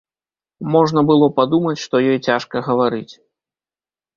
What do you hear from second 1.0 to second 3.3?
было падумаць, што ёй цяжка гаварыць.